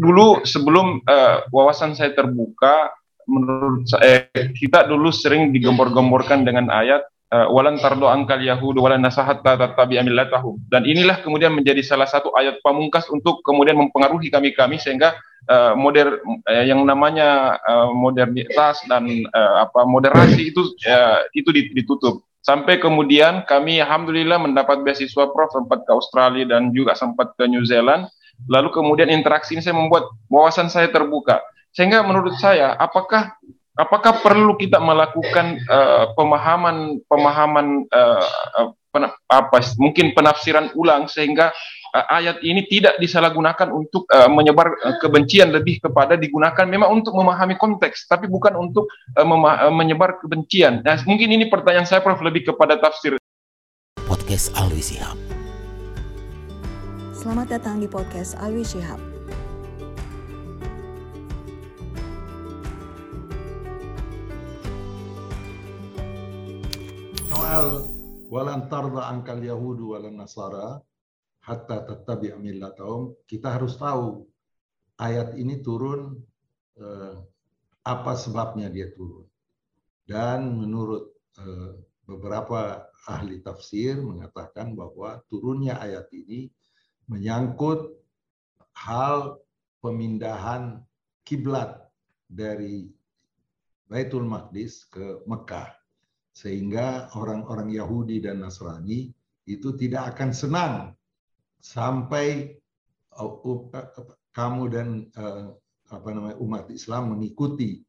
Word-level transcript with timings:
dulu 0.00 0.40
sebelum 0.48 1.04
uh, 1.04 1.44
wawasan 1.52 1.92
saya 1.92 2.16
terbuka, 2.16 2.88
menurut 3.28 3.84
saya 3.84 4.32
eh, 4.32 4.48
kita 4.56 4.88
dulu 4.88 5.12
sering 5.12 5.52
digembor-gemborkan 5.52 6.42
dengan 6.42 6.72
ayat 6.72 7.04
uh, 7.30 7.46
walan 7.52 7.78
tardo 7.78 8.10
angkal 8.10 8.40
yahud 8.42 8.74
walan 8.80 9.04
nasahat 9.04 9.44
tatabi 9.44 10.00
dan 10.66 10.82
inilah 10.82 11.22
kemudian 11.22 11.54
menjadi 11.54 11.84
salah 11.84 12.08
satu 12.10 12.34
ayat 12.34 12.58
pamungkas 12.64 13.06
untuk 13.12 13.44
kemudian 13.46 13.78
mempengaruhi 13.78 14.32
kami-kami 14.32 14.82
sehingga 14.82 15.14
uh, 15.46 15.78
moder 15.78 16.18
uh, 16.48 16.64
yang 16.66 16.82
namanya 16.82 17.60
uh, 17.62 17.94
modernitas 17.94 18.82
dan 18.90 19.06
uh, 19.30 19.68
apa 19.68 19.86
moderasi 19.86 20.50
itu 20.50 20.74
uh, 20.90 21.22
itu 21.36 21.54
ditutup. 21.54 22.26
Sampai 22.40 22.80
kemudian 22.80 23.44
kami 23.44 23.84
alhamdulillah 23.84 24.40
mendapat 24.40 24.80
beasiswa 24.80 25.28
prof 25.28 25.52
sempat 25.52 25.84
ke 25.84 25.92
Australia 25.92 26.56
dan 26.56 26.72
juga 26.72 26.96
sempat 26.96 27.36
ke 27.36 27.44
New 27.44 27.68
Zealand 27.68 28.08
lalu 28.48 28.72
kemudian 28.72 29.10
interaksi 29.12 29.58
ini 29.58 29.62
saya 29.64 29.76
membuat 29.76 30.08
wawasan 30.30 30.72
saya 30.72 30.88
terbuka 30.88 31.42
sehingga 31.74 32.02
menurut 32.02 32.38
saya 32.38 32.74
apakah 32.78 33.36
apakah 33.78 34.20
perlu 34.20 34.58
kita 34.60 34.76
melakukan 34.82 35.60
uh, 35.70 36.12
pemahaman 36.12 37.00
pemahaman 37.08 37.86
uh, 37.88 38.72
pen, 38.90 39.08
apa 39.30 39.58
mungkin 39.78 40.12
penafsiran 40.12 40.74
ulang 40.74 41.06
sehingga 41.06 41.54
uh, 41.94 42.06
ayat 42.10 42.42
ini 42.42 42.66
tidak 42.66 42.98
disalahgunakan 42.98 43.70
untuk 43.70 44.04
uh, 44.10 44.28
menyebar 44.28 44.74
uh, 44.82 44.96
kebencian 44.98 45.54
lebih 45.54 45.80
kepada 45.80 46.18
digunakan 46.18 46.66
memang 46.66 46.90
untuk 46.90 47.14
memahami 47.14 47.54
konteks 47.56 48.10
tapi 48.10 48.26
bukan 48.26 48.58
untuk 48.58 48.90
uh, 49.16 49.24
uh, 49.24 49.72
menyebar 49.72 50.18
kebencian. 50.20 50.82
Nah, 50.82 50.98
mungkin 51.06 51.30
ini 51.30 51.46
pertanyaan 51.46 51.86
saya 51.86 52.02
Prof 52.02 52.20
lebih 52.20 52.50
kepada 52.50 52.76
tafsir. 52.76 53.16
Podcast 54.10 54.50
Alwi 54.58 54.82
Sihab. 54.82 55.39
Selamat 57.20 57.52
datang 57.52 57.76
di 57.76 57.84
podcast 57.84 58.32
Alwi 58.40 58.64
Shihab. 58.64 58.96
soal 67.28 67.84
walan 68.32 68.72
tarda 68.72 69.12
angkal 69.12 69.36
yahudu 69.36 69.92
walan 69.92 70.16
nasara 70.16 70.80
hatta 71.44 71.84
tattabi' 71.84 72.40
millatahum 72.40 73.12
kita 73.28 73.52
harus 73.52 73.76
tahu 73.76 74.24
ayat 74.96 75.36
ini 75.36 75.60
turun 75.60 76.24
eh, 76.80 77.20
apa 77.84 78.16
sebabnya 78.16 78.72
dia 78.72 78.88
turun 78.96 79.28
dan 80.08 80.56
menurut 80.56 81.12
eh, 81.36 81.84
beberapa 82.08 82.88
ahli 83.12 83.44
tafsir 83.44 84.00
mengatakan 84.00 84.72
bahwa 84.72 85.20
turunnya 85.28 85.76
ayat 85.84 86.08
ini 86.16 86.48
menyangkut 87.10 87.90
hal 88.78 89.42
pemindahan 89.82 90.78
kiblat 91.26 91.90
dari 92.30 92.86
Baitul 93.90 94.22
Maqdis 94.22 94.86
ke 94.86 95.26
Mekah 95.26 95.74
sehingga 96.30 97.10
orang-orang 97.18 97.74
Yahudi 97.74 98.22
dan 98.22 98.46
Nasrani 98.46 99.10
itu 99.50 99.74
tidak 99.74 100.14
akan 100.14 100.30
senang 100.30 100.74
sampai 101.58 102.54
uh, 103.18 103.34
uh, 103.42 104.14
kamu 104.30 104.62
dan 104.70 104.88
uh, 105.18 105.50
apa 105.90 106.08
namanya 106.14 106.38
umat 106.38 106.70
Islam 106.70 107.18
mengikuti 107.18 107.82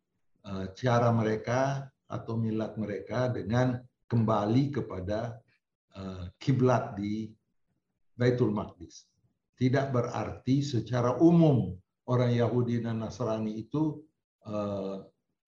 cara 0.73 1.13
mereka 1.13 1.85
atau 2.09 2.33
milat 2.33 2.73
mereka 2.73 3.29
dengan 3.29 3.77
kembali 4.09 4.73
kepada 4.73 5.37
kiblat 6.41 6.97
di 6.97 7.29
Baitul 8.21 8.53
Maqdis. 8.53 9.09
Tidak 9.57 9.89
berarti 9.89 10.61
secara 10.61 11.17
umum 11.17 11.73
orang 12.05 12.37
Yahudi 12.37 12.85
dan 12.85 13.01
Nasrani 13.01 13.57
itu 13.57 13.97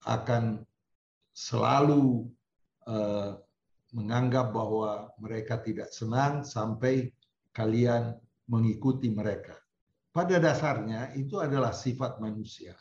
akan 0.02 0.62
selalu 1.34 2.26
Eh, 2.84 3.32
menganggap 3.94 4.50
bahwa 4.50 5.06
mereka 5.22 5.62
tidak 5.62 5.94
senang 5.94 6.42
sampai 6.42 7.14
kalian 7.54 8.18
mengikuti 8.50 9.06
mereka. 9.06 9.54
Pada 10.10 10.42
dasarnya 10.42 11.14
itu 11.14 11.38
adalah 11.38 11.70
sifat 11.70 12.18
manusia. 12.18 12.74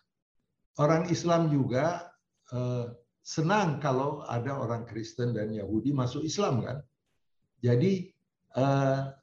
Orang 0.81 1.05
Islam 1.13 1.53
juga 1.53 2.09
uh, 2.49 2.89
senang 3.21 3.77
kalau 3.77 4.25
ada 4.25 4.57
orang 4.57 4.89
Kristen 4.89 5.37
dan 5.37 5.53
Yahudi 5.53 5.93
masuk 5.93 6.25
Islam 6.25 6.65
kan. 6.65 6.81
Jadi 7.61 8.09
uh, 8.57 9.13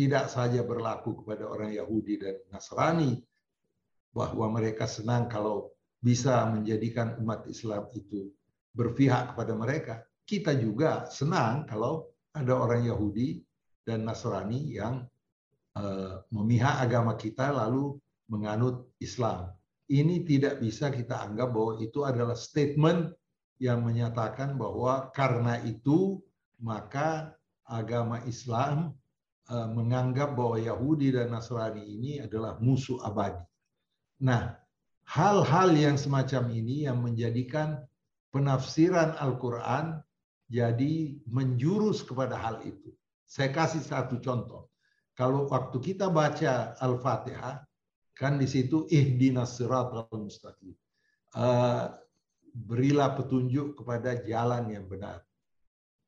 tidak 0.00 0.32
saja 0.32 0.64
berlaku 0.64 1.20
kepada 1.20 1.44
orang 1.44 1.76
Yahudi 1.76 2.16
dan 2.16 2.40
Nasrani 2.48 3.20
bahwa 4.16 4.48
mereka 4.48 4.88
senang 4.88 5.28
kalau 5.28 5.68
bisa 6.00 6.48
menjadikan 6.48 7.20
umat 7.20 7.44
Islam 7.44 7.84
itu 7.92 8.32
berpihak 8.72 9.36
kepada 9.36 9.52
mereka. 9.52 9.94
Kita 10.24 10.56
juga 10.56 11.04
senang 11.12 11.68
kalau 11.68 12.08
ada 12.32 12.56
orang 12.56 12.88
Yahudi 12.88 13.44
dan 13.84 14.08
Nasrani 14.08 14.72
yang 14.72 15.04
uh, 15.76 16.24
memihak 16.32 16.80
agama 16.80 17.12
kita 17.20 17.52
lalu 17.52 18.00
menganut 18.32 18.88
Islam. 19.04 19.52
Ini 19.84 20.24
tidak 20.24 20.64
bisa 20.64 20.88
kita 20.88 21.28
anggap 21.28 21.52
bahwa 21.52 21.76
itu 21.76 22.08
adalah 22.08 22.40
statement 22.40 23.12
yang 23.60 23.84
menyatakan 23.84 24.56
bahwa 24.56 25.12
karena 25.12 25.60
itu 25.60 26.24
maka 26.56 27.36
agama 27.68 28.24
Islam 28.24 28.96
menganggap 29.50 30.38
bahwa 30.38 30.62
Yahudi 30.62 31.10
dan 31.10 31.34
Nasrani 31.34 31.82
ini 31.82 32.22
adalah 32.22 32.56
musuh 32.62 33.02
abadi. 33.02 33.42
Nah, 34.22 34.54
hal-hal 35.10 35.74
yang 35.74 35.98
semacam 35.98 36.54
ini 36.54 36.86
yang 36.86 37.02
menjadikan 37.02 37.82
penafsiran 38.30 39.18
Al-Quran 39.18 39.98
jadi 40.50 41.18
menjurus 41.26 42.06
kepada 42.06 42.38
hal 42.38 42.62
itu. 42.62 42.94
Saya 43.26 43.50
kasih 43.50 43.82
satu 43.82 44.18
contoh. 44.22 44.70
Kalau 45.14 45.50
waktu 45.50 45.78
kita 45.82 46.10
baca 46.10 46.74
Al-Fatihah, 46.78 47.62
kan 48.14 48.38
di 48.38 48.46
situ 48.46 48.86
ihdinas 48.90 49.58
siratal 49.58 50.06
mustaqim. 50.12 50.74
Uh, 51.30 51.94
berilah 52.50 53.14
petunjuk 53.14 53.78
kepada 53.78 54.18
jalan 54.26 54.66
yang 54.70 54.86
benar. 54.90 55.22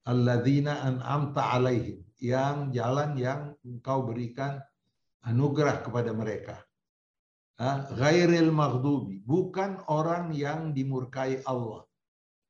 Alladzina 0.08 0.82
an'amta 0.82 1.58
alaihim. 1.58 2.02
Yang 2.22 2.78
jalan 2.78 3.10
yang 3.18 3.40
engkau 3.66 4.06
berikan 4.06 4.62
anugerah 5.26 5.82
kepada 5.82 6.14
mereka. 6.14 6.56
Ghairil 7.98 8.50
maghdubi. 8.54 9.22
Bukan 9.26 9.86
orang 9.90 10.30
yang 10.34 10.70
dimurkai 10.70 11.42
Allah 11.46 11.86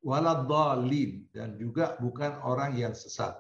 waladhalin 0.03 1.31
dan 1.31 1.55
juga 1.57 1.97
bukan 2.03 2.43
orang 2.43 2.75
yang 2.75 2.93
sesat. 2.93 3.39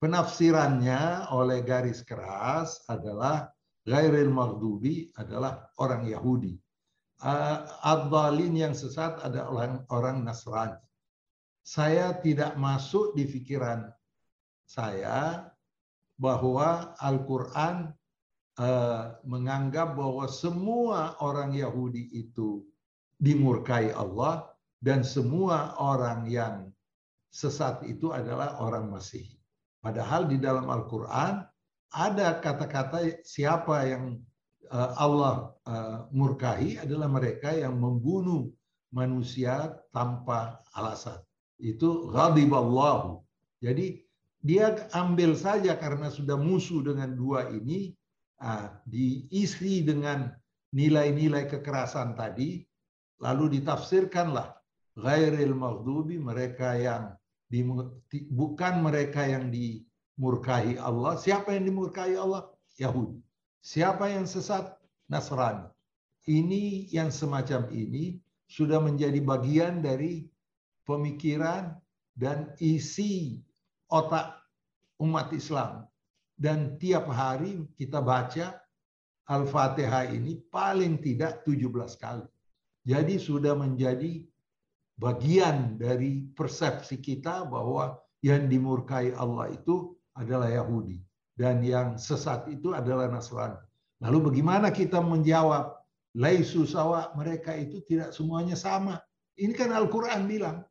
Penafsirannya 0.00 1.28
oleh 1.30 1.60
garis 1.62 2.00
keras 2.02 2.82
adalah 2.88 3.52
ghairil 3.84 4.32
maghdubi 4.32 5.12
adalah 5.20 5.68
orang 5.76 6.08
Yahudi. 6.08 6.56
Ad-dhalin 7.82 8.54
yang 8.54 8.74
sesat 8.78 9.20
adalah 9.20 9.84
orang 9.90 10.22
Nasrani. 10.22 10.78
Saya 11.68 12.16
tidak 12.24 12.56
masuk 12.56 13.12
di 13.12 13.28
pikiran 13.28 13.92
saya 14.64 15.52
bahwa 16.16 16.96
Al-Quran 16.96 17.92
uh, 18.56 19.20
menganggap 19.28 19.92
bahwa 19.92 20.24
semua 20.32 21.20
orang 21.20 21.52
Yahudi 21.52 22.08
itu 22.16 22.64
dimurkai 23.20 23.92
Allah 23.92 24.48
dan 24.80 25.04
semua 25.04 25.76
orang 25.76 26.24
yang 26.32 26.72
sesat 27.28 27.84
itu 27.84 28.16
adalah 28.16 28.64
orang 28.64 28.88
Masih. 28.88 29.28
Padahal 29.84 30.24
di 30.24 30.40
dalam 30.40 30.72
Al-Quran 30.72 31.44
ada 31.92 32.28
kata-kata 32.40 33.20
siapa 33.24 33.84
yang 33.84 34.04
eh, 34.68 34.90
Allah 34.98 35.54
eh, 35.64 35.98
murkahi 36.12 36.82
adalah 36.82 37.08
mereka 37.08 37.54
yang 37.54 37.78
membunuh 37.78 38.50
manusia 38.90 39.72
tanpa 39.94 40.60
alasan. 40.74 41.27
Itu 41.58 42.08
ghadiballahu. 42.14 43.22
Jadi 43.58 44.06
dia 44.38 44.88
ambil 44.94 45.34
saja 45.34 45.74
karena 45.74 46.08
sudah 46.08 46.38
musuh 46.38 46.80
dengan 46.86 47.18
dua 47.18 47.50
ini, 47.50 47.92
ah, 48.38 48.78
diisi 48.86 49.82
dengan 49.82 50.30
nilai-nilai 50.70 51.50
kekerasan 51.50 52.14
tadi, 52.14 52.62
lalu 53.18 53.58
ditafsirkanlah 53.58 54.54
ghairil 54.94 55.54
maghdubi 55.54 56.22
mereka 56.22 56.78
yang 56.78 57.18
bukan 58.30 58.74
mereka 58.84 59.26
yang 59.26 59.50
dimurkahi 59.50 60.78
Allah. 60.78 61.18
Siapa 61.18 61.56
yang 61.56 61.66
dimurkahi 61.66 62.14
Allah? 62.14 62.46
Yahudi. 62.78 63.18
Siapa 63.58 64.06
yang 64.12 64.28
sesat? 64.28 64.78
Nasrani. 65.08 65.66
Ini 66.28 66.92
yang 66.92 67.08
semacam 67.08 67.72
ini 67.72 68.20
sudah 68.44 68.76
menjadi 68.76 69.16
bagian 69.24 69.80
dari 69.80 70.28
pemikiran 70.88 71.76
dan 72.16 72.56
isi 72.64 73.44
otak 73.92 74.40
umat 75.04 75.28
Islam. 75.36 75.84
Dan 76.38 76.80
tiap 76.80 77.10
hari 77.12 77.68
kita 77.76 78.00
baca 78.00 78.56
Al-Fatihah 79.28 80.08
ini 80.08 80.40
paling 80.48 81.04
tidak 81.04 81.44
17 81.44 81.68
kali. 82.00 82.24
Jadi 82.88 83.20
sudah 83.20 83.52
menjadi 83.52 84.24
bagian 84.96 85.76
dari 85.76 86.24
persepsi 86.32 87.04
kita 87.04 87.44
bahwa 87.44 88.00
yang 88.24 88.48
dimurkai 88.48 89.12
Allah 89.12 89.52
itu 89.52 89.92
adalah 90.16 90.48
Yahudi 90.48 90.98
dan 91.38 91.62
yang 91.62 92.00
sesat 92.00 92.50
itu 92.50 92.74
adalah 92.74 93.06
Nasrani. 93.06 93.60
Lalu 94.02 94.32
bagaimana 94.32 94.74
kita 94.74 94.98
menjawab 94.98 95.74
laisu 96.18 96.66
sawa 96.66 97.14
mereka 97.14 97.54
itu 97.54 97.82
tidak 97.86 98.10
semuanya 98.10 98.58
sama. 98.58 98.98
Ini 99.38 99.54
kan 99.54 99.70
Al-Qur'an 99.70 100.26
bilang. 100.26 100.66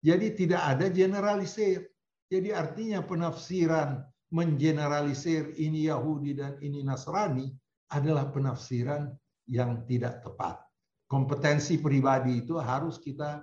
Jadi 0.00 0.32
tidak 0.32 0.62
ada 0.64 0.86
generalisir. 0.88 1.84
Jadi 2.30 2.54
artinya 2.56 3.04
penafsiran 3.04 4.00
mengeneralisir 4.30 5.58
ini 5.58 5.90
Yahudi 5.90 6.38
dan 6.38 6.56
ini 6.62 6.80
Nasrani 6.86 7.50
adalah 7.90 8.30
penafsiran 8.30 9.10
yang 9.50 9.82
tidak 9.90 10.22
tepat. 10.22 10.62
Kompetensi 11.10 11.82
pribadi 11.82 12.46
itu 12.46 12.54
harus 12.54 13.02
kita 13.02 13.42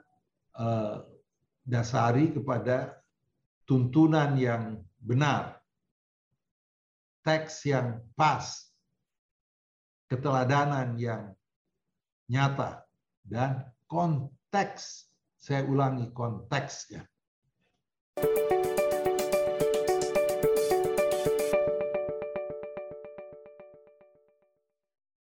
uh, 0.55 1.03
dasari 1.67 2.31
kepada 2.31 2.95
tuntunan 3.67 4.39
yang 4.39 4.79
benar, 5.03 5.59
teks 7.27 7.67
yang 7.67 7.99
pas, 8.15 8.71
keteladanan 10.07 10.95
yang 10.95 11.35
nyata, 12.31 12.87
dan 13.27 13.67
konteks. 13.91 15.06
Saya 15.37 15.63
ulangi 15.63 16.11
konteksnya. 16.11 17.07